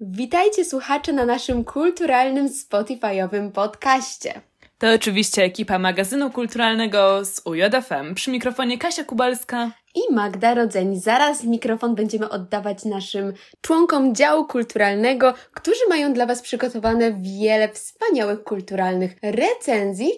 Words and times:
Witajcie 0.00 0.64
słuchacze 0.64 1.12
na 1.12 1.24
naszym 1.24 1.64
kulturalnym 1.64 2.48
Spotify'owym 2.48 3.50
podcaście. 3.50 4.40
To 4.78 4.92
oczywiście 4.94 5.42
ekipa 5.42 5.78
magazynu 5.78 6.30
kulturalnego 6.30 7.24
z 7.24 7.42
UJFM. 7.44 8.14
Przy 8.14 8.30
mikrofonie 8.30 8.78
Kasia 8.78 9.04
Kubalska 9.04 9.70
i 9.94 10.14
Magda 10.14 10.54
Rodzeń. 10.54 11.00
Zaraz 11.00 11.44
mikrofon 11.44 11.94
będziemy 11.94 12.28
oddawać 12.28 12.84
naszym 12.84 13.32
członkom 13.60 14.14
działu 14.14 14.46
kulturalnego, 14.46 15.34
którzy 15.52 15.80
mają 15.88 16.12
dla 16.12 16.26
Was 16.26 16.42
przygotowane 16.42 17.12
wiele 17.12 17.68
wspaniałych 17.68 18.44
kulturalnych 18.44 19.16
recenzji, 19.22 20.10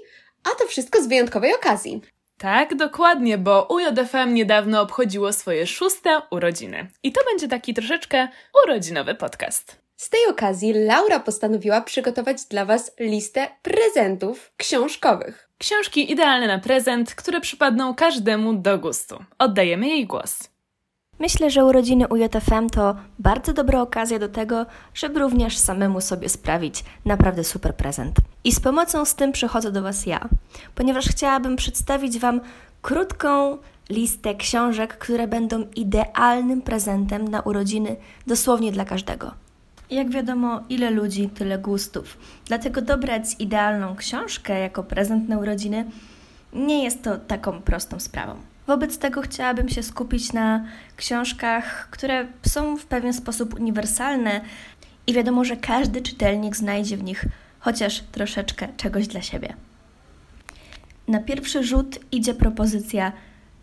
a 0.45 0.59
to 0.59 0.67
wszystko 0.67 1.03
z 1.03 1.07
wyjątkowej 1.07 1.55
okazji. 1.55 2.01
Tak, 2.41 2.75
dokładnie, 2.75 3.39
bo 3.39 3.67
UJFM 3.71 4.35
niedawno 4.35 4.81
obchodziło 4.81 5.33
swoje 5.33 5.67
szóste 5.67 6.23
urodziny. 6.31 6.91
I 7.03 7.13
to 7.13 7.21
będzie 7.31 7.49
taki 7.49 7.75
troszeczkę 7.75 8.29
urodzinowy 8.65 9.15
podcast. 9.15 9.81
Z 9.97 10.11
tej 10.11 10.21
okazji 10.31 10.73
Laura 10.73 11.21
postanowiła 11.21 11.81
przygotować 11.81 12.45
dla 12.45 12.65
Was 12.65 12.93
listę 13.01 13.49
prezentów 13.63 14.53
książkowych. 14.57 15.49
Książki 15.59 16.13
idealne 16.13 16.47
na 16.47 16.59
prezent, 16.59 17.15
które 17.15 17.41
przypadną 17.41 17.95
każdemu 17.95 18.55
do 18.55 18.79
gustu. 18.79 19.25
Oddajemy 19.39 19.89
jej 19.89 20.07
głos. 20.07 20.50
Myślę, 21.21 21.51
że 21.51 21.65
urodziny 21.65 22.09
UJFM 22.09 22.71
to 22.71 22.97
bardzo 23.19 23.53
dobra 23.53 23.81
okazja 23.81 24.19
do 24.19 24.29
tego, 24.29 24.67
żeby 24.95 25.21
również 25.21 25.59
samemu 25.59 26.01
sobie 26.01 26.29
sprawić 26.29 26.85
naprawdę 27.05 27.45
super 27.45 27.77
prezent. 27.77 28.17
I 28.45 28.53
z 28.53 28.61
pomocą 28.61 29.05
z 29.05 29.15
tym 29.15 29.33
przychodzę 29.33 29.73
do 29.73 29.83
Was 29.83 30.07
ja, 30.07 30.29
ponieważ 30.75 31.09
chciałabym 31.09 31.57
przedstawić 31.57 32.19
Wam 32.19 32.41
krótką 32.83 33.59
listę 33.91 34.35
książek, 34.35 34.99
które 34.99 35.29
będą 35.29 35.65
idealnym 35.77 36.63
prezentem 36.63 37.29
na 37.29 37.41
urodziny 37.41 37.97
dosłownie 38.27 38.73
dla 38.73 38.85
każdego. 38.85 39.31
Jak 39.91 40.11
wiadomo, 40.11 40.61
ile 40.69 40.91
ludzi, 40.91 41.29
tyle 41.29 41.59
gustów. 41.59 42.19
Dlatego 42.47 42.83
dobrać 42.83 43.23
idealną 43.39 43.97
książkę 43.97 44.61
jako 44.61 44.83
prezent 44.83 45.29
na 45.29 45.39
urodziny 45.39 45.85
nie 46.53 46.85
jest 46.85 47.03
to 47.03 47.19
taką 47.19 47.63
prostą 47.63 48.01
sprawą. 48.01 48.50
Wobec 48.71 48.99
tego 48.99 49.23
chciałabym 49.23 49.69
się 49.69 49.83
skupić 49.83 50.33
na 50.33 50.65
książkach, 50.97 51.89
które 51.91 52.27
są 52.43 52.77
w 52.77 52.87
pewien 52.87 53.13
sposób 53.13 53.55
uniwersalne 53.61 54.41
i 55.07 55.13
wiadomo, 55.13 55.45
że 55.45 55.57
każdy 55.57 56.03
czytelnik 56.03 56.57
znajdzie 56.57 56.97
w 56.97 57.03
nich 57.03 57.25
chociaż 57.61 58.01
troszeczkę 58.13 58.69
czegoś 58.77 59.09
dla 59.09 59.23
siebie. 59.23 59.55
Na 61.09 61.21
pierwszy 61.21 61.65
rzut 61.65 61.99
idzie 62.13 62.35
propozycja 62.35 63.13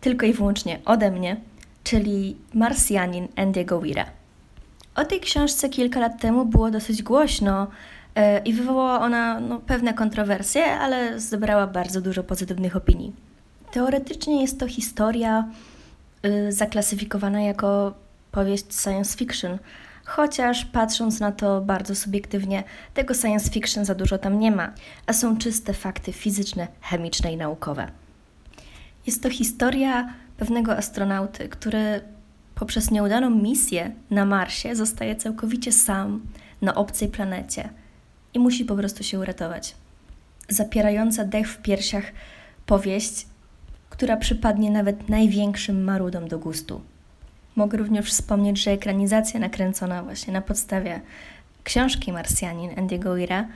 tylko 0.02 0.25
i 0.25 0.33
wyłącznie 0.33 0.80
ode 0.85 1.11
mnie, 1.11 1.38
czyli 1.83 2.38
Marsjanin 2.53 3.28
Andy'ego 3.28 3.81
Weira. 3.81 4.05
O 4.95 5.05
tej 5.05 5.19
książce 5.19 5.69
kilka 5.69 6.00
lat 6.00 6.22
temu 6.22 6.45
było 6.45 6.72
dosyć 6.72 7.03
głośno 7.03 7.67
e, 8.16 8.39
i 8.39 8.53
wywołała 8.53 9.00
ona 9.00 9.39
no, 9.39 9.59
pewne 9.59 9.94
kontrowersje, 9.94 10.66
ale 10.66 11.19
zebrała 11.19 11.67
bardzo 11.67 12.02
dużo 12.02 12.23
pozytywnych 12.23 12.75
opinii. 12.75 13.27
Teoretycznie 13.72 14.42
jest 14.42 14.60
to 14.60 14.68
historia 14.68 15.48
y, 16.26 16.52
zaklasyfikowana 16.52 17.42
jako 17.42 17.94
powieść 18.32 18.66
science 18.82 19.18
fiction, 19.18 19.58
chociaż 20.06 20.66
patrząc 20.66 21.20
na 21.20 21.32
to 21.32 21.62
bardzo 21.62 21.96
subiektywnie, 21.96 22.64
tego 22.94 23.14
science 23.14 23.50
fiction 23.50 23.86
za 23.86 23.96
dużo 23.96 24.18
tam 24.18 24.40
nie 24.40 24.52
ma, 24.52 24.74
a 25.06 25.14
są 25.14 25.38
czyste 25.38 25.74
fakty 25.74 26.14
fizyczne, 26.14 26.68
chemiczne 26.82 27.34
i 27.34 27.38
naukowe. 27.38 27.88
Jest 29.08 29.24
to 29.24 29.30
historia 29.30 30.14
pewnego 30.38 30.78
astronauty, 30.78 31.50
który 31.50 32.02
poprzez 32.56 32.92
nieudaną 32.92 33.30
misję 33.30 33.92
na 34.09 34.26
Marsie 34.26 34.76
zostaje 34.76 35.16
całkowicie 35.16 35.72
sam 35.72 36.22
na 36.62 36.76
obcej 36.76 37.08
planecie 37.08 37.70
i 38.34 38.40
musi 38.40 38.66
po 38.66 38.76
prostu 38.76 39.04
się 39.04 39.20
uratować. 39.20 39.76
Zapierająca 40.50 41.26
dech 41.26 41.50
w 41.50 41.58
piersiach 41.62 42.06
powieść, 42.66 43.26
która 43.97 44.18
przypadnie 44.18 44.72
nawet 44.72 45.09
największym 45.09 45.84
marudom 45.84 46.28
do 46.28 46.40
gustu. 46.40 46.81
Mogę 47.56 47.78
również 47.78 48.09
wspomnieć, 48.09 48.63
że 48.63 48.72
ekranizacja 48.72 49.40
nakręcona 49.40 50.03
właśnie 50.03 50.34
na 50.34 50.41
podstawie 50.41 51.02
książki 51.63 52.13
Marsjanin 52.13 52.72
Andy'ego 52.72 53.16
Weira 53.16 53.47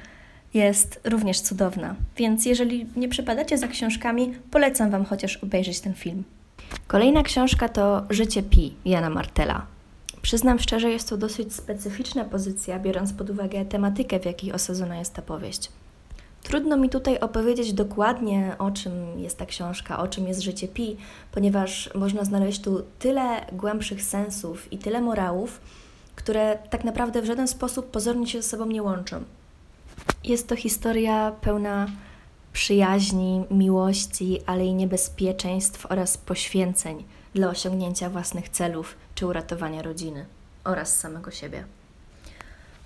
jest 0.53 0.99
również 1.03 1.41
cudowna, 1.41 1.95
więc 2.17 2.45
jeżeli 2.45 2.85
nie 2.95 3.09
przepadacie 3.09 3.57
za 3.57 3.67
książkami, 3.67 4.33
polecam 4.51 4.91
Wam 4.91 5.05
chociaż 5.05 5.37
obejrzeć 5.37 5.79
ten 5.79 5.93
film. 5.93 6.23
Kolejna 6.87 7.23
książka 7.23 7.69
to 7.69 8.05
Życie 8.09 8.43
Pi 8.43 8.73
Jana 8.85 9.09
Martela. 9.09 9.65
Przyznam 10.21 10.59
szczerze, 10.59 10.89
jest 10.89 11.09
to 11.09 11.17
dosyć 11.17 11.53
specyficzna 11.55 12.23
pozycja, 12.25 12.79
biorąc 12.79 13.13
pod 13.13 13.29
uwagę 13.29 13.65
tematykę, 13.65 14.19
w 14.19 14.25
jakiej 14.25 14.53
osadzona 14.53 14.99
jest 14.99 15.13
ta 15.13 15.21
powieść. 15.21 15.69
Trudno 16.43 16.77
mi 16.77 16.89
tutaj 16.89 17.19
opowiedzieć 17.19 17.73
dokładnie, 17.73 18.55
o 18.59 18.71
czym 18.71 19.19
jest 19.19 19.37
ta 19.37 19.45
książka, 19.45 19.99
o 19.99 20.07
czym 20.07 20.27
jest 20.27 20.41
życie 20.41 20.67
Pi, 20.67 20.97
ponieważ 21.31 21.89
można 21.95 22.23
znaleźć 22.23 22.61
tu 22.61 22.83
tyle 22.99 23.45
głębszych 23.51 24.03
sensów 24.03 24.73
i 24.73 24.77
tyle 24.77 25.01
morałów, 25.01 25.61
które 26.15 26.59
tak 26.69 26.83
naprawdę 26.83 27.21
w 27.21 27.25
żaden 27.25 27.47
sposób 27.47 27.91
pozornie 27.91 28.27
się 28.27 28.41
ze 28.41 28.49
sobą 28.49 28.65
nie 28.65 28.83
łączą. 28.83 29.23
Jest 30.23 30.47
to 30.47 30.55
historia 30.55 31.31
pełna 31.41 31.87
przyjaźni, 32.53 33.43
miłości, 33.51 34.41
ale 34.45 34.65
i 34.65 34.73
niebezpieczeństw 34.73 35.85
oraz 35.85 36.17
poświęceń 36.17 37.03
dla 37.33 37.49
osiągnięcia 37.49 38.09
własnych 38.09 38.49
celów 38.49 38.95
czy 39.15 39.27
uratowania 39.27 39.81
rodziny 39.81 40.25
oraz 40.63 40.99
samego 40.99 41.31
siebie. 41.31 41.63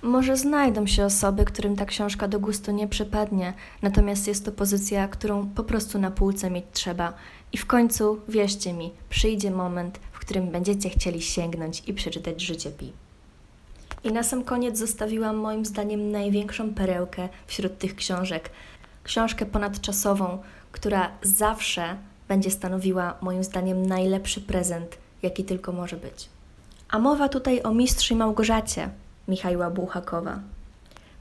Może 0.05 0.37
znajdą 0.37 0.87
się 0.87 1.05
osoby, 1.05 1.45
którym 1.45 1.75
ta 1.75 1.85
książka 1.85 2.27
do 2.27 2.39
gustu 2.39 2.71
nie 2.71 2.87
przypadnie, 2.87 3.53
natomiast 3.81 4.27
jest 4.27 4.45
to 4.45 4.51
pozycja, 4.51 5.07
którą 5.07 5.49
po 5.49 5.63
prostu 5.63 5.99
na 5.99 6.11
półce 6.11 6.49
mieć 6.49 6.65
trzeba. 6.71 7.13
I 7.53 7.57
w 7.57 7.65
końcu, 7.65 8.19
wierzcie 8.27 8.73
mi, 8.73 8.91
przyjdzie 9.09 9.51
moment, 9.51 9.99
w 10.11 10.19
którym 10.19 10.51
będziecie 10.51 10.89
chcieli 10.89 11.21
sięgnąć 11.21 11.83
i 11.87 11.93
przeczytać 11.93 12.41
życie 12.41 12.71
Pi. 12.71 12.93
I 14.03 14.11
na 14.11 14.23
sam 14.23 14.43
koniec 14.43 14.77
zostawiłam 14.77 15.37
moim 15.37 15.65
zdaniem 15.65 16.11
największą 16.11 16.73
perełkę 16.73 17.29
wśród 17.47 17.77
tych 17.77 17.95
książek, 17.95 18.49
książkę 19.03 19.45
ponadczasową, 19.45 20.37
która 20.71 21.11
zawsze 21.21 21.97
będzie 22.27 22.51
stanowiła 22.51 23.17
moim 23.21 23.43
zdaniem 23.43 23.85
najlepszy 23.85 24.41
prezent, 24.41 24.97
jaki 25.21 25.43
tylko 25.43 25.71
może 25.71 25.97
być. 25.97 26.29
A 26.89 26.99
mowa 26.99 27.29
tutaj 27.29 27.61
o 27.63 27.73
Mistrzu 27.73 28.15
Małgorzacie 28.15 28.89
Michała 29.27 29.69
Bułhakowa. 29.69 30.39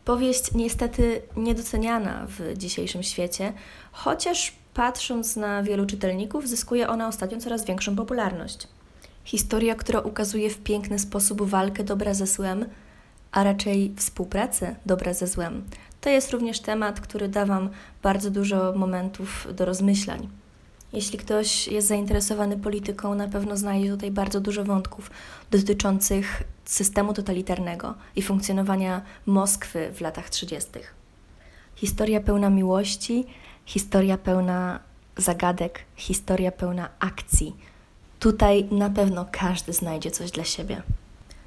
Powieść 0.05 0.55
niestety 0.55 1.23
niedoceniana 1.37 2.27
w 2.29 2.59
dzisiejszym 2.59 3.03
świecie, 3.03 3.53
chociaż 3.93 4.53
patrząc 4.75 5.37
na 5.37 5.63
wielu 5.63 5.87
czytelników, 5.87 6.49
zyskuje 6.49 6.89
ona 6.89 7.09
ostatnio 7.09 7.39
coraz 7.41 7.65
większą 7.65 7.97
popularność. 7.97 8.69
Historia, 9.25 9.75
która 9.75 10.01
ukazuje 10.01 10.51
w 10.51 10.59
piękny 10.59 10.99
sposób 10.99 11.43
walkę 11.43 11.85
dobra 11.85 12.15
ze 12.15 12.27
złem, 12.27 12.65
a 13.33 13.45
raczej 13.45 13.95
współpracę 13.97 14.77
dobra 14.87 15.15
ze 15.15 15.27
złem, 15.27 15.65
to 16.01 16.11
jest 16.11 16.31
również 16.31 16.61
temat, 16.61 17.01
który 17.01 17.29
da 17.29 17.47
Wam 17.47 17.71
bardzo 18.03 18.31
dużo 18.31 18.73
momentów 18.77 19.47
do 19.55 19.65
rozmyślań. 19.65 20.29
Jeśli 20.95 21.19
ktoś 21.19 21.69
jest 21.69 21.89
zainteresowany 21.89 22.57
polityką, 22.57 23.15
na 23.15 23.29
pewno 23.29 23.57
znajdzie 23.57 23.91
tutaj 23.91 24.11
bardzo 24.11 24.41
dużo 24.41 24.65
wątków 24.65 25.11
dotyczących 25.51 26.43
systemu 26.65 27.15
totalitarnego 27.15 27.95
i 28.17 28.23
funkcjonowania 28.23 29.03
Moskwy 29.27 29.93
w 29.95 30.01
latach 30.01 30.31
30. 30.31 30.71
Historia 31.77 32.21
pełna 32.21 32.51
miłości, 32.51 33.27
historia 33.65 34.19
pełna 34.19 34.81
zagadek, 35.17 35.79
historia 35.97 36.53
pełna 36.53 36.89
akcji. 36.99 37.57
Tutaj 38.21 38.65
na 38.71 38.91
pewno 38.91 39.27
każdy 39.33 39.73
znajdzie 39.73 40.11
coś 40.11 40.31
dla 40.31 40.45
siebie. 40.45 40.83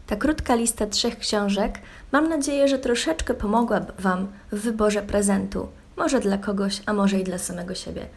Ta 0.07 0.15
krótka 0.15 0.55
lista 0.55 0.87
trzech 0.87 1.19
książek 1.19 1.79
mam 2.11 2.29
nadzieję, 2.29 2.67
że 2.67 2.79
troszeczkę 2.79 3.33
pomogła 3.33 3.81
Wam 3.99 4.27
w 4.51 4.59
wyborze 4.59 5.01
prezentu. 5.01 5.67
Może 5.97 6.19
dla 6.19 6.37
kogoś, 6.37 6.81
a 6.85 6.93
może 6.93 7.19
i 7.19 7.23
dla 7.23 7.37
samego 7.37 7.75
siebie. 7.75 8.07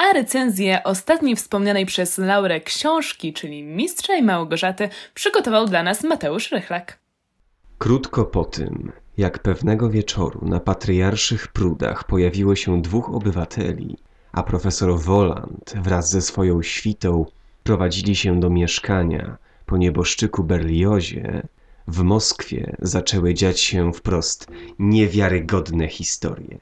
A 0.00 0.12
recenzję 0.12 0.84
ostatniej 0.84 1.36
wspomnianej 1.36 1.86
przez 1.86 2.18
Laurę 2.18 2.60
książki, 2.60 3.32
czyli 3.32 3.62
Mistrza 3.62 4.14
i 4.14 4.22
Małgorzaty, 4.22 4.88
przygotował 5.14 5.66
dla 5.66 5.82
nas 5.82 6.04
Mateusz 6.04 6.52
Rychlak. 6.52 6.98
Krótko 7.78 8.24
po 8.24 8.44
tym, 8.44 8.92
jak 9.16 9.38
pewnego 9.38 9.90
wieczoru 9.90 10.40
na 10.44 10.60
patriarszych 10.60 11.48
prudach 11.48 12.04
pojawiło 12.04 12.56
się 12.56 12.82
dwóch 12.82 13.14
obywateli, 13.14 13.96
a 14.32 14.42
profesor 14.42 15.00
Woland 15.00 15.74
wraz 15.76 16.10
ze 16.10 16.22
swoją 16.22 16.62
świtą 16.62 17.26
prowadzili 17.62 18.16
się 18.16 18.40
do 18.40 18.50
mieszkania, 18.50 19.36
po 19.66 19.76
nieboszczyku 19.76 20.44
Berliozie 20.44 21.42
w 21.88 22.02
Moskwie 22.02 22.76
zaczęły 22.78 23.34
dziać 23.34 23.60
się 23.60 23.92
wprost 23.92 24.46
niewiarygodne 24.78 25.88
historie. 25.88 26.58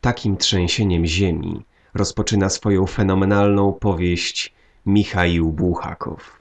Takim 0.00 0.36
trzęsieniem 0.36 1.06
ziemi 1.06 1.64
rozpoczyna 1.94 2.48
swoją 2.48 2.86
fenomenalną 2.86 3.72
powieść 3.72 4.54
Michaił 4.86 5.52
Bułhakow. 5.52 6.40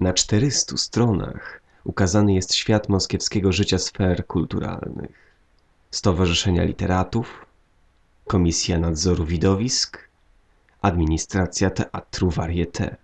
Na 0.00 0.12
czterystu 0.12 0.76
stronach 0.76 1.60
ukazany 1.84 2.34
jest 2.34 2.54
świat 2.54 2.88
moskiewskiego 2.88 3.52
życia 3.52 3.78
sfer 3.78 4.26
kulturalnych. 4.26 5.26
Stowarzyszenia 5.90 6.64
literatów, 6.64 7.46
Komisja 8.26 8.78
Nadzoru 8.78 9.24
Widowisk, 9.24 10.08
Administracja 10.82 11.70
Teatru 11.70 12.30
Varieté. 12.30 12.96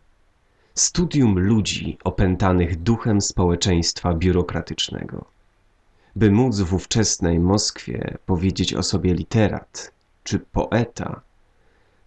Studium 0.74 1.38
ludzi 1.38 1.98
opętanych 2.04 2.82
duchem 2.82 3.20
społeczeństwa 3.20 4.14
biurokratycznego. 4.14 5.24
By 6.16 6.30
móc 6.30 6.60
w 6.60 6.74
ówczesnej 6.74 7.40
Moskwie 7.40 8.18
powiedzieć 8.26 8.74
o 8.74 8.82
sobie 8.82 9.14
literat 9.14 9.92
czy 10.24 10.38
poeta, 10.38 11.20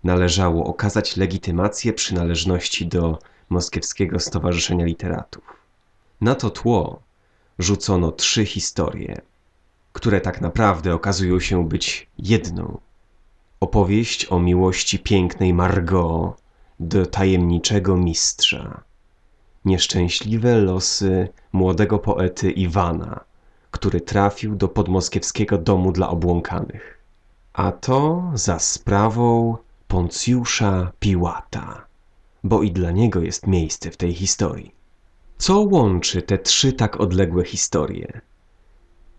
należało 0.05 0.65
okazać 0.65 1.17
legitymację 1.17 1.93
przynależności 1.93 2.87
do 2.87 3.19
Moskiewskiego 3.49 4.19
Stowarzyszenia 4.19 4.85
Literatów. 4.85 5.43
Na 6.21 6.35
to 6.35 6.49
tło 6.49 6.99
rzucono 7.59 8.11
trzy 8.11 8.45
historie, 8.45 9.21
które 9.93 10.21
tak 10.21 10.41
naprawdę 10.41 10.93
okazują 10.93 11.39
się 11.39 11.69
być 11.69 12.09
jedną. 12.17 12.77
Opowieść 13.59 14.31
o 14.31 14.39
miłości 14.39 14.99
pięknej 14.99 15.53
Margot 15.53 16.35
do 16.79 17.05
tajemniczego 17.05 17.97
mistrza. 17.97 18.83
Nieszczęśliwe 19.65 20.57
losy 20.57 21.29
młodego 21.53 21.99
poety 21.99 22.51
Iwana, 22.51 23.23
który 23.71 24.01
trafił 24.01 24.55
do 24.55 24.67
podmoskiewskiego 24.67 25.57
domu 25.57 25.91
dla 25.91 26.09
obłąkanych. 26.09 26.99
A 27.53 27.71
to 27.71 28.31
za 28.33 28.59
sprawą 28.59 29.57
Poncjusza 29.95 30.91
Piłata, 30.99 31.87
bo 32.43 32.63
i 32.63 32.71
dla 32.71 32.91
niego 32.91 33.21
jest 33.21 33.47
miejsce 33.47 33.91
w 33.91 33.97
tej 33.97 34.13
historii. 34.13 34.75
Co 35.37 35.59
łączy 35.59 36.21
te 36.21 36.37
trzy 36.37 36.73
tak 36.73 36.99
odległe 36.99 37.45
historie? 37.45 38.21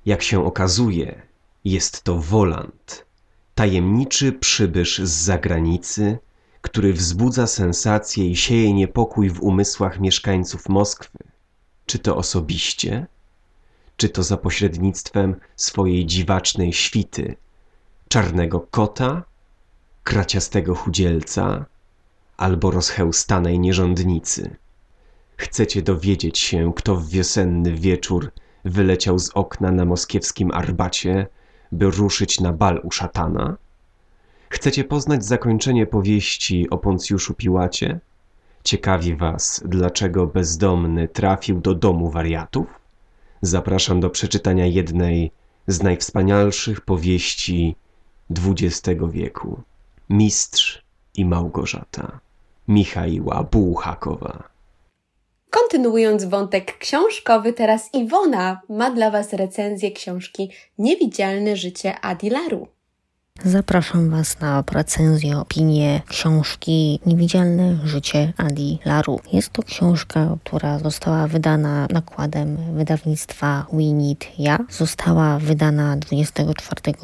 Jak 0.07 0.23
się 0.23 0.45
okazuje, 0.47 1.23
jest 1.65 2.03
to 2.03 2.19
Woland, 2.19 3.07
tajemniczy 3.55 4.33
przybysz 4.33 4.99
z 4.99 5.11
zagranicy, 5.11 6.19
który 6.61 6.93
wzbudza 6.93 7.47
sensację 7.47 8.31
i 8.31 8.37
sieje 8.37 8.73
niepokój 8.73 9.31
w 9.31 9.43
umysłach 9.43 10.01
mieszkańców 10.01 10.69
Moskwy. 10.69 11.19
Czy 11.87 11.99
to 11.99 12.17
osobiście, 12.17 13.07
czy 13.97 14.09
to 14.09 14.23
za 14.23 14.37
pośrednictwem 14.37 15.37
swojej 15.57 16.07
dziwacznej 16.07 16.73
świty, 16.73 17.37
czarnego 18.09 18.61
kota, 18.61 19.23
kraciastego 20.07 20.75
chudzielca 20.75 21.65
albo 22.37 22.71
rozchełstanej 22.71 23.61
nierządnicy. 23.61 24.57
Chcecie 25.37 25.83
dowiedzieć 25.83 26.39
się, 26.39 26.73
kto 26.77 26.97
w 26.97 27.09
wiosenny 27.09 27.75
wieczór 27.75 28.33
wyleciał 28.65 29.19
z 29.19 29.31
okna 29.31 29.73
na 29.73 29.85
moskiewskim 29.85 30.51
Arbacie, 30.51 31.27
by 31.73 31.91
ruszyć 31.91 32.41
na 32.41 32.53
bal 32.53 32.81
u 32.85 32.91
szatana? 32.91 33.57
Chcecie 34.49 34.85
poznać 34.85 35.25
zakończenie 35.25 35.87
powieści 35.87 36.71
o 36.71 36.79
Poncjuszu 36.79 37.35
Piłacie? 37.35 38.01
Ciekawi 38.65 39.17
was, 39.17 39.63
dlaczego 39.65 40.27
bezdomny 40.27 41.09
trafił 41.09 41.61
do 41.61 41.75
domu 41.75 42.11
wariatów? 42.11 42.67
Zapraszam 43.43 44.01
do 44.01 44.11
przeczytania 44.11 44.67
jednej 44.67 45.31
z 45.67 45.83
najwspanialszych 45.83 46.81
powieści 46.81 47.77
XX 48.31 49.01
wieku. 49.11 49.63
Mistrz 50.11 50.83
i 51.15 51.25
Małgorzata. 51.25 52.21
Michaiła 52.69 53.43
Bułhakowa. 53.43 54.49
Kontynuując 55.51 56.25
wątek 56.25 56.79
książkowy, 56.79 57.53
teraz 57.53 57.95
Iwona 57.95 58.61
ma 58.69 58.91
dla 58.91 59.11
Was 59.11 59.33
recenzję 59.33 59.91
książki 59.91 60.51
Niewidzialne 60.79 61.57
życie 61.57 62.01
Adilaru. 62.01 62.69
Zapraszam 63.45 64.11
Was 64.11 64.41
na 64.41 64.65
recenzję, 64.73 65.39
opinię 65.39 66.03
książki 66.09 67.01
Niewidzialne 67.07 67.79
życie 67.85 68.33
Adi 68.37 68.79
Laru. 68.85 69.21
Jest 69.33 69.51
to 69.53 69.63
książka, 69.63 70.37
która 70.45 70.79
została 70.79 71.27
wydana 71.27 71.87
nakładem 71.91 72.57
wydawnictwa 72.77 73.67
We 73.73 73.83
Need 73.83 74.27
Ja. 74.39 74.59
Została 74.71 75.39
wydana 75.39 75.97
24 75.97 76.95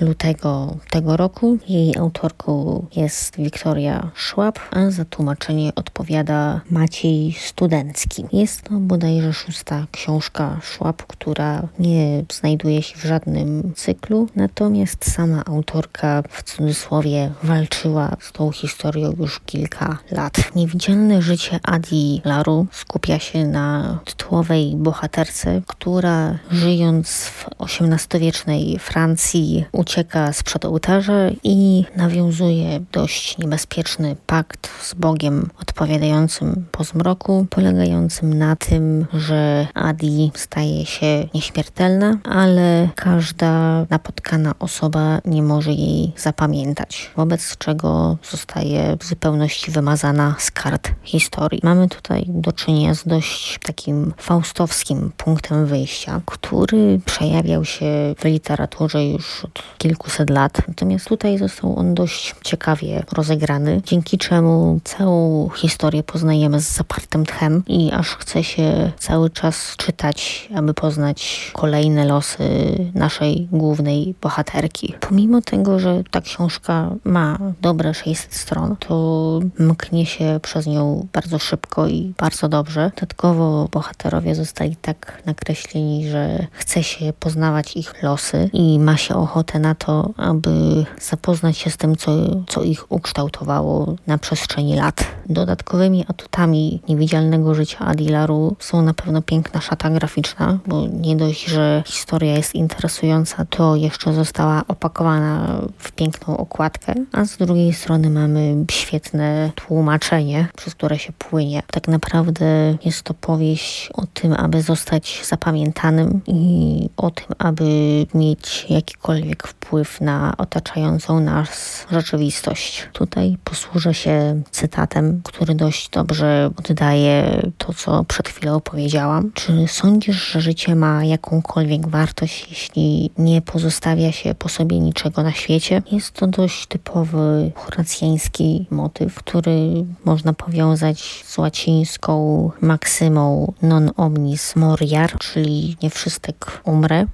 lutego 0.00 0.76
tego 0.90 1.16
roku. 1.16 1.58
Jej 1.68 1.96
autorką 1.96 2.86
jest 2.96 3.36
Wiktoria 3.36 4.10
Szłap, 4.14 4.58
a 4.70 4.90
za 4.90 5.04
tłumaczenie 5.04 5.74
odpowiada 5.74 6.60
Maciej 6.70 7.32
Studencki. 7.32 8.24
Jest 8.32 8.62
to 8.62 8.74
bodajże 8.74 9.32
szósta 9.32 9.86
książka 9.92 10.60
Szłap, 10.62 11.02
która 11.02 11.68
nie 11.78 12.24
znajduje 12.32 12.82
się 12.82 12.96
w 12.96 13.02
żadnym 13.02 13.72
cyklu, 13.76 14.28
natomiast 14.36 15.12
sama 15.12 15.44
autorka 15.44 15.75
autorka 15.76 16.22
w 16.30 16.42
cudzysłowie 16.42 17.32
walczyła 17.42 18.16
z 18.20 18.32
tą 18.32 18.52
historią 18.52 19.12
już 19.18 19.40
kilka 19.46 19.98
lat. 20.10 20.56
Niewidzialne 20.56 21.22
życie 21.22 21.60
Adi 21.62 22.22
Laru 22.24 22.66
skupia 22.72 23.18
się 23.18 23.46
na 23.46 23.98
tytułowej 24.04 24.76
bohaterce, 24.76 25.62
która 25.66 26.38
żyjąc 26.50 27.08
w 27.08 27.48
XVIII-wiecznej 27.60 28.78
Francji 28.78 29.64
ucieka 29.72 30.32
sprzed 30.32 30.64
ołtarza 30.64 31.30
i 31.44 31.84
nawiązuje 31.96 32.80
dość 32.92 33.38
niebezpieczny 33.38 34.16
pakt 34.26 34.70
z 34.82 34.94
Bogiem 34.94 35.50
odpowiadającym 35.60 36.66
po 36.72 36.84
zmroku, 36.84 37.46
polegającym 37.50 38.34
na 38.34 38.56
tym, 38.56 39.06
że 39.12 39.66
Adi 39.74 40.32
staje 40.34 40.86
się 40.86 41.28
nieśmiertelna, 41.34 42.18
ale 42.24 42.88
każda 42.94 43.86
napotkana 43.90 44.54
osoba 44.58 45.20
nie 45.24 45.42
może 45.42 45.65
może 45.66 45.78
jej 45.78 46.12
zapamiętać, 46.16 47.10
wobec 47.16 47.58
czego 47.58 48.16
zostaje 48.30 48.96
w 49.00 49.04
zupełności 49.04 49.70
wymazana 49.70 50.34
z 50.38 50.50
kart 50.50 50.90
historii. 51.02 51.60
Mamy 51.62 51.88
tutaj 51.88 52.24
do 52.28 52.52
czynienia 52.52 52.94
z 52.94 53.06
dość 53.06 53.58
takim 53.62 54.14
faustowskim 54.16 55.12
punktem 55.16 55.66
wyjścia, 55.66 56.20
który 56.26 57.00
przejawiał 57.04 57.64
się 57.64 58.14
w 58.18 58.24
literaturze 58.24 59.04
już 59.04 59.44
od 59.44 59.62
kilkuset 59.78 60.30
lat, 60.30 60.62
natomiast 60.68 61.08
tutaj 61.08 61.38
został 61.38 61.78
on 61.78 61.94
dość 61.94 62.34
ciekawie 62.44 63.04
rozegrany, 63.12 63.82
dzięki 63.84 64.18
czemu 64.18 64.80
całą 64.84 65.48
historię 65.48 66.02
poznajemy 66.02 66.60
z 66.60 66.72
zapartym 66.72 67.26
tchem 67.26 67.62
i 67.66 67.92
aż 67.92 68.08
chce 68.08 68.44
się 68.44 68.92
cały 68.98 69.30
czas 69.30 69.74
czytać, 69.76 70.48
aby 70.54 70.74
poznać 70.74 71.50
kolejne 71.54 72.04
losy 72.04 72.48
naszej 72.94 73.48
głównej 73.52 74.14
bohaterki. 74.20 74.94
Pomimo 75.00 75.40
tego, 75.40 75.55
tego, 75.56 75.78
że 75.78 76.02
ta 76.10 76.20
książka 76.20 76.90
ma 77.04 77.38
dobre 77.60 77.94
600 77.94 78.34
stron, 78.34 78.76
to 78.76 79.40
mknie 79.58 80.06
się 80.06 80.40
przez 80.42 80.66
nią 80.66 81.06
bardzo 81.12 81.38
szybko 81.38 81.86
i 81.86 82.14
bardzo 82.18 82.48
dobrze. 82.48 82.90
Dodatkowo 82.94 83.68
bohaterowie 83.72 84.34
zostali 84.34 84.76
tak 84.76 85.22
nakreśleni, 85.26 86.08
że 86.08 86.46
chce 86.52 86.82
się 86.82 87.12
poznawać 87.20 87.76
ich 87.76 88.02
losy 88.02 88.50
i 88.52 88.78
ma 88.78 88.96
się 88.96 89.14
ochotę 89.14 89.58
na 89.58 89.74
to, 89.74 90.10
aby 90.16 90.84
zapoznać 91.00 91.58
się 91.58 91.70
z 91.70 91.76
tym, 91.76 91.96
co, 91.96 92.12
co 92.46 92.62
ich 92.62 92.92
ukształtowało 92.92 93.96
na 94.06 94.18
przestrzeni 94.18 94.76
lat. 94.76 95.15
Dodatkowymi 95.28 96.04
atutami 96.08 96.80
niewidzialnego 96.88 97.54
życia 97.54 97.78
Adilaru 97.78 98.56
są 98.58 98.82
na 98.82 98.94
pewno 98.94 99.22
piękna 99.22 99.60
szata 99.60 99.90
graficzna, 99.90 100.58
bo 100.66 100.86
nie 100.86 101.16
dość, 101.16 101.46
że 101.46 101.82
historia 101.86 102.36
jest 102.36 102.54
interesująca, 102.54 103.44
to 103.44 103.76
jeszcze 103.76 104.12
została 104.12 104.62
opakowana 104.68 105.60
w 105.78 105.92
piękną 105.92 106.36
okładkę, 106.36 106.94
a 107.12 107.24
z 107.24 107.36
drugiej 107.36 107.72
strony 107.72 108.10
mamy 108.10 108.64
świetne 108.70 109.50
tłumaczenie, 109.54 110.48
przez 110.56 110.74
które 110.74 110.98
się 110.98 111.12
płynie. 111.12 111.62
Tak 111.70 111.88
naprawdę 111.88 112.76
jest 112.84 113.02
to 113.02 113.14
powieść 113.14 113.90
o 113.94 114.06
tym, 114.06 114.32
aby 114.32 114.62
zostać 114.62 115.22
zapamiętanym 115.24 116.20
i 116.26 116.88
o 116.96 117.10
tym, 117.10 117.26
aby 117.38 117.66
mieć 118.14 118.66
jakikolwiek 118.70 119.48
wpływ 119.48 120.00
na 120.00 120.34
otaczającą 120.38 121.20
nas 121.20 121.86
rzeczywistość. 121.90 122.88
Tutaj 122.92 123.36
posłużę 123.44 123.94
się 123.94 124.42
cytatem, 124.50 125.15
który 125.24 125.54
dość 125.54 125.88
dobrze 125.88 126.50
oddaje 126.56 127.42
to, 127.58 127.72
co 127.74 128.04
przed 128.04 128.28
chwilą 128.28 128.60
powiedziałam. 128.60 129.32
Czy 129.34 129.64
sądzisz, 129.68 130.32
że 130.32 130.40
życie 130.40 130.74
ma 130.74 131.04
jakąkolwiek 131.04 131.88
wartość, 131.88 132.46
jeśli 132.50 133.10
nie 133.18 133.42
pozostawia 133.42 134.12
się 134.12 134.34
po 134.34 134.48
sobie 134.48 134.80
niczego 134.80 135.22
na 135.22 135.32
świecie. 135.32 135.82
Jest 135.92 136.12
to 136.12 136.26
dość 136.26 136.66
typowy 136.66 137.52
horacjański 137.54 138.66
motyw, 138.70 139.14
który 139.14 139.84
można 140.04 140.32
powiązać 140.32 141.24
z 141.26 141.38
łacińską 141.38 142.50
maksymą 142.60 143.52
non 143.62 143.90
omnis 143.96 144.56
moriar, 144.56 145.18
czyli 145.18 145.76
nie 145.82 145.90
wszystek 145.90 146.60
umrę. 146.64 147.06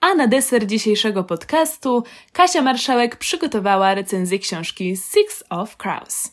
A 0.00 0.14
na 0.14 0.26
deser 0.26 0.66
dzisiejszego 0.66 1.24
podcastu 1.24 2.04
Kasia 2.32 2.62
Marszałek 2.62 3.16
przygotowała 3.16 3.94
recenzję 3.94 4.38
książki 4.38 4.96
Six 4.96 5.44
of 5.50 5.76
Crows. 5.76 6.31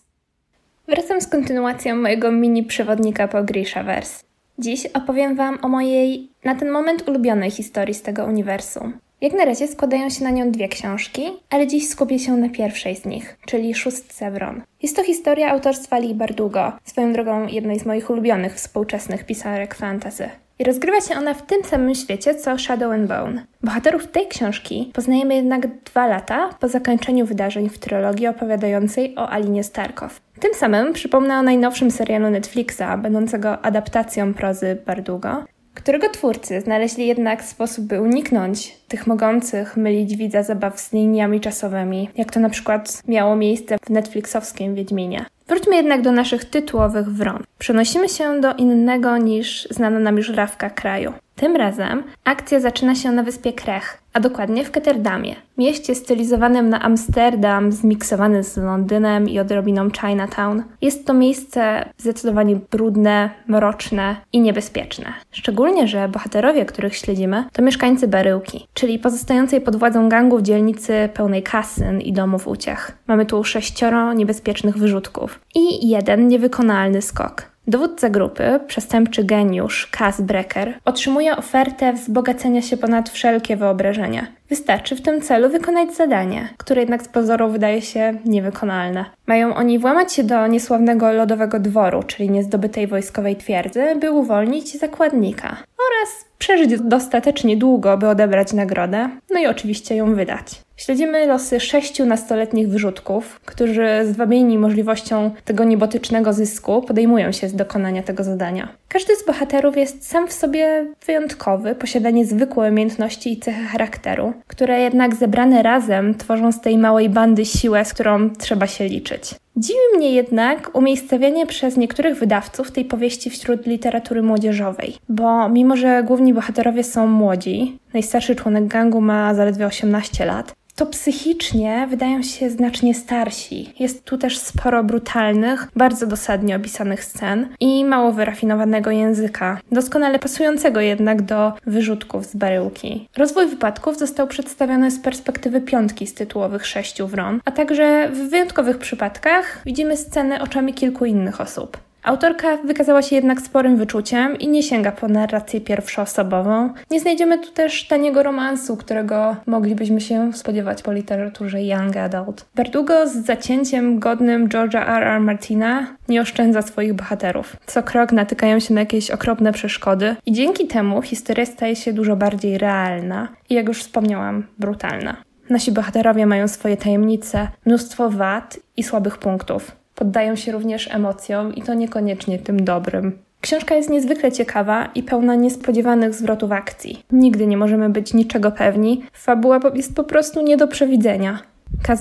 Wracam 0.89 1.21
z 1.21 1.27
kontynuacją 1.27 1.95
mojego 1.95 2.31
mini 2.31 2.63
przewodnika 2.63 3.27
po 3.27 3.43
Grishaverse. 3.43 4.23
Dziś 4.59 4.85
opowiem 4.85 5.35
Wam 5.35 5.59
o 5.61 5.67
mojej 5.67 6.29
na 6.43 6.55
ten 6.55 6.69
moment 6.69 7.09
ulubionej 7.09 7.51
historii 7.51 7.93
z 7.93 8.01
tego 8.01 8.25
uniwersum. 8.25 8.93
Jak 9.21 9.33
na 9.33 9.45
razie 9.45 9.67
składają 9.67 10.09
się 10.09 10.23
na 10.23 10.29
nią 10.29 10.51
dwie 10.51 10.67
książki, 10.67 11.21
ale 11.49 11.67
dziś 11.67 11.89
skupię 11.89 12.19
się 12.19 12.37
na 12.37 12.49
pierwszej 12.49 12.95
z 12.95 13.05
nich, 13.05 13.37
czyli 13.45 13.75
Szóstce 13.75 14.31
Wron. 14.31 14.61
Jest 14.81 14.95
to 14.95 15.03
historia 15.03 15.51
autorstwa 15.51 15.99
Lee 15.99 16.15
Bardugo, 16.15 16.71
swoją 16.83 17.13
drogą 17.13 17.47
jednej 17.47 17.79
z 17.79 17.85
moich 17.85 18.09
ulubionych 18.09 18.55
współczesnych 18.55 19.25
pisarek 19.25 19.75
fantasy. 19.75 20.29
I 20.59 20.63
rozgrywa 20.63 21.01
się 21.01 21.15
ona 21.15 21.33
w 21.33 21.45
tym 21.45 21.63
samym 21.63 21.95
świecie 21.95 22.35
co 22.35 22.57
Shadow 22.57 22.93
and 22.93 23.07
Bone. 23.07 23.45
Bohaterów 23.63 24.07
tej 24.07 24.27
książki 24.27 24.91
poznajemy 24.93 25.35
jednak 25.35 25.83
dwa 25.83 26.07
lata 26.07 26.49
po 26.59 26.67
zakończeniu 26.67 27.25
wydarzeń 27.25 27.69
w 27.69 27.79
trylogii 27.79 28.27
opowiadającej 28.27 29.15
o 29.15 29.29
Alinie 29.29 29.63
Starkow. 29.63 30.21
Tym 30.39 30.53
samym 30.53 30.93
przypomnę 30.93 31.39
o 31.39 31.43
najnowszym 31.43 31.91
serialu 31.91 32.29
Netflixa, 32.29 32.97
będącego 33.01 33.61
adaptacją 33.61 34.33
prozy 34.33 34.77
Bardugo, 34.85 35.43
którego 35.73 36.09
twórcy 36.09 36.61
znaleźli 36.61 37.07
jednak 37.07 37.43
sposób, 37.43 37.85
by 37.85 38.01
uniknąć 38.01 38.77
tych 38.87 39.07
mogących 39.07 39.77
mylić 39.77 40.15
widza 40.15 40.43
zabaw 40.43 40.79
z 40.79 40.93
liniami 40.93 41.39
czasowymi, 41.39 42.09
jak 42.15 42.31
to 42.31 42.39
na 42.39 42.49
przykład 42.49 43.03
miało 43.07 43.35
miejsce 43.35 43.77
w 43.85 43.89
netflixowskim 43.89 44.75
Wiedźminie. 44.75 45.25
Wróćmy 45.47 45.75
jednak 45.75 46.01
do 46.01 46.11
naszych 46.11 46.45
tytułowych 46.45 47.09
wron. 47.09 47.43
Przenosimy 47.57 48.09
się 48.09 48.41
do 48.41 48.53
innego 48.53 49.17
niż 49.17 49.67
znana 49.71 49.99
nam 49.99 50.17
już 50.17 50.29
Rawka 50.29 50.69
kraju. 50.69 51.13
Tym 51.39 51.55
razem 51.55 52.03
akcja 52.23 52.59
zaczyna 52.59 52.95
się 52.95 53.11
na 53.11 53.23
wyspie 53.23 53.53
Krech, 53.53 54.01
a 54.13 54.19
dokładnie 54.19 54.65
w 54.65 54.71
Ketterdamie, 54.71 55.35
mieście 55.57 55.95
stylizowanym 55.95 56.69
na 56.69 56.81
Amsterdam, 56.81 57.71
zmiksowany 57.71 58.43
z 58.43 58.57
Londynem 58.57 59.29
i 59.29 59.39
odrobiną 59.39 59.89
Chinatown. 59.91 60.63
Jest 60.81 61.05
to 61.05 61.13
miejsce 61.13 61.89
zdecydowanie 61.97 62.55
brudne, 62.71 63.29
mroczne 63.47 64.15
i 64.33 64.39
niebezpieczne. 64.39 65.13
Szczególnie, 65.31 65.87
że 65.87 66.09
bohaterowie, 66.09 66.65
których 66.65 66.95
śledzimy, 66.95 67.43
to 67.53 67.61
mieszkańcy 67.61 68.07
Baryłki, 68.07 68.67
czyli 68.73 68.99
pozostającej 68.99 69.61
pod 69.61 69.75
władzą 69.75 70.09
gangów 70.09 70.41
dzielnicy 70.41 71.09
pełnej 71.13 71.43
kasyn 71.43 72.01
i 72.01 72.13
domów 72.13 72.47
uciech. 72.47 72.91
Mamy 73.07 73.25
tu 73.25 73.43
sześcioro 73.43 74.13
niebezpiecznych 74.13 74.77
wyrzutków 74.77 75.39
i 75.55 75.89
jeden 75.89 76.27
niewykonalny 76.27 77.01
skok. 77.01 77.49
Dowódca 77.69 78.09
grupy, 78.09 78.59
przestępczy 78.67 79.23
geniusz 79.23 79.87
Kaz 79.91 80.21
Brecker, 80.21 80.73
otrzymuje 80.85 81.37
ofertę 81.37 81.93
wzbogacenia 81.93 82.61
się 82.61 82.77
ponad 82.77 83.09
wszelkie 83.09 83.57
wyobrażenia. 83.57 84.27
Wystarczy 84.49 84.95
w 84.95 85.01
tym 85.01 85.21
celu 85.21 85.49
wykonać 85.49 85.95
zadanie, 85.95 86.49
które 86.57 86.81
jednak 86.81 87.03
z 87.03 87.07
pozoru 87.07 87.49
wydaje 87.49 87.81
się 87.81 88.13
niewykonalne. 88.25 89.05
Mają 89.27 89.55
oni 89.55 89.79
włamać 89.79 90.13
się 90.13 90.23
do 90.23 90.47
niesławnego 90.47 91.11
lodowego 91.11 91.59
dworu, 91.59 92.03
czyli 92.03 92.29
niezdobytej 92.29 92.87
wojskowej 92.87 93.35
twierdzy, 93.35 93.95
by 93.99 94.11
uwolnić 94.11 94.79
zakładnika 94.79 95.47
oraz 95.49 96.25
przeżyć 96.37 96.81
dostatecznie 96.81 97.57
długo, 97.57 97.97
by 97.97 98.07
odebrać 98.07 98.53
nagrodę, 98.53 99.09
no 99.29 99.39
i 99.39 99.47
oczywiście 99.47 99.95
ją 99.95 100.15
wydać. 100.15 100.61
Śledzimy 100.79 101.27
losy 101.27 101.59
sześciu 101.59 102.05
nastoletnich 102.05 102.69
wyrzutków, 102.69 103.39
którzy 103.45 103.87
zwabieni 104.11 104.57
możliwością 104.57 105.31
tego 105.45 105.63
niebotycznego 105.63 106.33
zysku 106.33 106.81
podejmują 106.81 107.31
się 107.31 107.49
z 107.49 107.55
dokonania 107.55 108.03
tego 108.03 108.23
zadania. 108.23 108.69
Każdy 108.87 109.15
z 109.15 109.25
bohaterów 109.25 109.77
jest 109.77 110.07
sam 110.07 110.27
w 110.27 110.33
sobie 110.33 110.85
wyjątkowy, 111.05 111.75
posiada 111.75 112.09
niezwykłe 112.09 112.69
umiejętności 112.69 113.33
i 113.33 113.39
cechy 113.39 113.63
charakteru, 113.63 114.33
które 114.47 114.81
jednak 114.81 115.15
zebrane 115.15 115.63
razem 115.63 116.15
tworzą 116.15 116.51
z 116.51 116.61
tej 116.61 116.77
małej 116.77 117.09
bandy 117.09 117.45
siłę, 117.45 117.85
z 117.85 117.93
którą 117.93 118.29
trzeba 118.29 118.67
się 118.67 118.85
liczyć. 118.85 119.35
Dziwi 119.57 119.79
mnie 119.97 120.11
jednak 120.11 120.75
umiejscowienie 120.75 121.45
przez 121.45 121.77
niektórych 121.77 122.19
wydawców 122.19 122.71
tej 122.71 122.85
powieści 122.85 123.29
wśród 123.29 123.65
literatury 123.65 124.21
młodzieżowej, 124.23 124.95
bo 125.09 125.49
mimo, 125.49 125.77
że 125.77 126.03
główni 126.03 126.33
bohaterowie 126.33 126.83
są 126.83 127.07
młodzi, 127.07 127.79
najstarszy 127.93 128.35
członek 128.35 128.67
gangu 128.67 129.01
ma 129.01 129.33
zaledwie 129.33 129.65
18 129.65 130.25
lat, 130.25 130.59
to 130.79 130.85
psychicznie 130.85 131.87
wydają 131.89 132.23
się 132.23 132.49
znacznie 132.49 132.93
starsi. 132.93 133.73
Jest 133.79 134.03
tu 134.03 134.17
też 134.17 134.37
sporo 134.37 134.83
brutalnych, 134.83 135.67
bardzo 135.75 136.07
dosadnie 136.07 136.55
opisanych 136.55 137.03
scen 137.03 137.47
i 137.59 137.85
mało 137.85 138.11
wyrafinowanego 138.11 138.91
języka, 138.91 139.59
doskonale 139.71 140.19
pasującego 140.19 140.81
jednak 140.81 141.21
do 141.21 141.53
wyrzutków 141.65 142.25
z 142.25 142.35
baryłki. 142.35 143.07
Rozwój 143.17 143.47
wypadków 143.47 143.97
został 143.97 144.27
przedstawiony 144.27 144.91
z 144.91 144.99
perspektywy 144.99 145.61
piątki 145.61 146.07
z 146.07 146.13
tytułowych 146.13 146.67
sześciu 146.67 147.07
wron, 147.07 147.41
a 147.45 147.51
także 147.51 148.09
w 148.13 148.29
wyjątkowych 148.29 148.77
przypadkach 148.77 149.61
widzimy 149.65 149.97
sceny 149.97 150.41
oczami 150.41 150.73
kilku 150.73 151.05
innych 151.05 151.41
osób. 151.41 151.88
Autorka 152.09 152.57
wykazała 152.57 153.01
się 153.01 153.15
jednak 153.15 153.41
sporym 153.41 153.77
wyczuciem 153.77 154.37
i 154.39 154.47
nie 154.47 154.63
sięga 154.63 154.91
po 154.91 155.07
narrację 155.07 155.61
pierwszoosobową. 155.61 156.73
Nie 156.91 156.99
znajdziemy 156.99 157.39
tu 157.39 157.51
też 157.51 157.87
taniego 157.87 158.23
romansu, 158.23 158.77
którego 158.77 159.35
moglibyśmy 159.45 160.01
się 160.01 160.33
spodziewać 160.33 160.81
po 160.81 160.91
literaturze 160.91 161.63
young 161.63 161.97
adult. 161.97 162.45
Verdugo 162.55 163.07
z 163.07 163.13
zacięciem 163.13 163.99
godnym 163.99 164.47
George'a 164.47 164.97
R. 164.97 165.03
R. 165.03 165.19
Martina 165.19 165.87
nie 166.07 166.21
oszczędza 166.21 166.61
swoich 166.61 166.93
bohaterów. 166.93 167.55
Co 167.65 167.83
krok 167.83 168.11
natykają 168.11 168.59
się 168.59 168.73
na 168.73 168.79
jakieś 168.79 169.11
okropne 169.11 169.53
przeszkody 169.53 170.15
i 170.25 170.31
dzięki 170.31 170.67
temu 170.67 171.01
historia 171.01 171.45
staje 171.45 171.75
się 171.75 171.93
dużo 171.93 172.15
bardziej 172.15 172.57
realna 172.57 173.27
i 173.49 173.53
jak 173.53 173.67
już 173.67 173.79
wspomniałam, 173.79 174.43
brutalna. 174.59 175.17
Nasi 175.49 175.71
bohaterowie 175.71 176.25
mają 176.25 176.47
swoje 176.47 176.77
tajemnice, 176.77 177.47
mnóstwo 177.65 178.09
wad 178.09 178.59
i 178.77 178.83
słabych 178.83 179.17
punktów 179.17 179.79
poddają 179.99 180.35
się 180.35 180.51
również 180.51 180.89
emocjom 180.91 181.55
i 181.55 181.61
to 181.61 181.73
niekoniecznie 181.73 182.39
tym 182.39 182.63
dobrym. 182.63 183.17
Książka 183.41 183.75
jest 183.75 183.89
niezwykle 183.89 184.31
ciekawa 184.31 184.89
i 184.95 185.03
pełna 185.03 185.35
niespodziewanych 185.35 186.13
zwrotów 186.13 186.51
akcji. 186.51 187.03
Nigdy 187.11 187.47
nie 187.47 187.57
możemy 187.57 187.89
być 187.89 188.13
niczego 188.13 188.51
pewni, 188.51 189.03
fabuła 189.13 189.59
jest 189.73 189.95
po 189.95 190.03
prostu 190.03 190.41
nie 190.41 190.57
do 190.57 190.67
przewidzenia. 190.67 191.39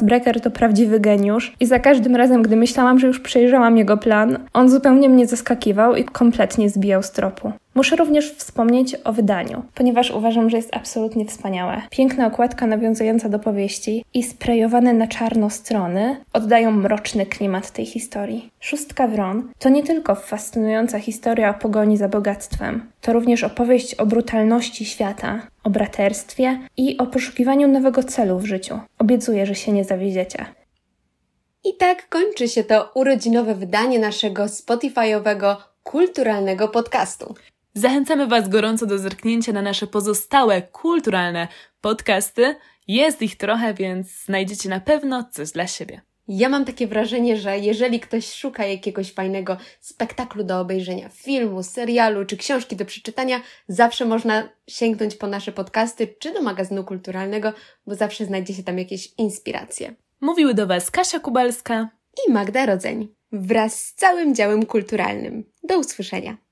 Brecker 0.02 0.40
to 0.40 0.50
prawdziwy 0.50 1.00
geniusz 1.00 1.54
i 1.60 1.66
za 1.66 1.78
każdym 1.78 2.16
razem, 2.16 2.42
gdy 2.42 2.56
myślałam, 2.56 2.98
że 2.98 3.06
już 3.06 3.20
przejrzałam 3.20 3.78
jego 3.78 3.96
plan, 3.96 4.38
on 4.52 4.68
zupełnie 4.68 5.08
mnie 5.08 5.26
zaskakiwał 5.26 5.96
i 5.96 6.04
kompletnie 6.04 6.70
zbijał 6.70 7.02
z 7.02 7.10
tropu. 7.10 7.52
Muszę 7.78 7.96
również 7.96 8.32
wspomnieć 8.32 8.96
o 9.04 9.12
wydaniu, 9.12 9.62
ponieważ 9.74 10.10
uważam, 10.10 10.50
że 10.50 10.56
jest 10.56 10.76
absolutnie 10.76 11.26
wspaniałe. 11.26 11.82
Piękna 11.90 12.26
okładka 12.26 12.66
nawiązująca 12.66 13.28
do 13.28 13.38
powieści 13.38 14.04
i 14.14 14.22
sprejowane 14.22 14.92
na 14.92 15.06
czarno 15.06 15.50
strony 15.50 16.16
oddają 16.32 16.70
mroczny 16.70 17.26
klimat 17.26 17.70
tej 17.70 17.86
historii. 17.86 18.50
Szóstka 18.60 19.08
Wron 19.08 19.52
to 19.58 19.68
nie 19.68 19.82
tylko 19.82 20.14
fascynująca 20.14 20.98
historia 20.98 21.50
o 21.50 21.54
pogoni 21.54 21.96
za 21.96 22.08
bogactwem, 22.08 22.90
to 23.00 23.12
również 23.12 23.44
opowieść 23.44 23.94
o 23.94 24.06
brutalności 24.06 24.84
świata, 24.84 25.40
o 25.64 25.70
braterstwie 25.70 26.58
i 26.76 26.98
o 26.98 27.06
poszukiwaniu 27.06 27.68
nowego 27.68 28.02
celu 28.02 28.38
w 28.38 28.46
życiu. 28.46 28.78
Obiecuję, 28.98 29.46
że 29.46 29.54
się 29.54 29.72
nie 29.72 29.84
zawiedziecie. 29.84 30.46
I 31.64 31.76
tak 31.76 32.08
kończy 32.08 32.48
się 32.48 32.64
to 32.64 32.90
urodzinowe 32.94 33.54
wydanie 33.54 33.98
naszego 33.98 34.44
Spotify'owego 34.44 35.56
kulturalnego 35.82 36.68
podcastu. 36.68 37.34
Zachęcamy 37.78 38.26
Was 38.26 38.48
gorąco 38.48 38.86
do 38.86 38.98
zerknięcia 38.98 39.52
na 39.52 39.62
nasze 39.62 39.86
pozostałe 39.86 40.62
kulturalne 40.62 41.48
podcasty. 41.80 42.56
Jest 42.88 43.22
ich 43.22 43.36
trochę, 43.36 43.74
więc 43.74 44.24
znajdziecie 44.24 44.68
na 44.68 44.80
pewno 44.80 45.28
coś 45.30 45.50
dla 45.50 45.66
siebie. 45.66 46.00
Ja 46.28 46.48
mam 46.48 46.64
takie 46.64 46.86
wrażenie, 46.86 47.36
że 47.36 47.58
jeżeli 47.58 48.00
ktoś 48.00 48.32
szuka 48.32 48.66
jakiegoś 48.66 49.12
fajnego 49.12 49.56
spektaklu 49.80 50.44
do 50.44 50.60
obejrzenia, 50.60 51.08
filmu, 51.08 51.62
serialu 51.62 52.24
czy 52.24 52.36
książki 52.36 52.76
do 52.76 52.84
przeczytania, 52.84 53.40
zawsze 53.68 54.04
można 54.04 54.48
sięgnąć 54.68 55.14
po 55.14 55.26
nasze 55.26 55.52
podcasty 55.52 56.14
czy 56.18 56.32
do 56.32 56.42
magazynu 56.42 56.84
kulturalnego, 56.84 57.52
bo 57.86 57.94
zawsze 57.94 58.24
znajdzie 58.24 58.54
się 58.54 58.62
tam 58.62 58.78
jakieś 58.78 59.12
inspiracje. 59.18 59.94
Mówiły 60.20 60.54
do 60.54 60.66
Was 60.66 60.90
Kasia 60.90 61.20
Kubalska 61.20 61.88
i 62.26 62.32
Magda 62.32 62.66
Rodzeń 62.66 63.08
wraz 63.32 63.80
z 63.80 63.94
całym 63.94 64.34
działem 64.34 64.66
kulturalnym. 64.66 65.44
Do 65.62 65.78
usłyszenia. 65.78 66.47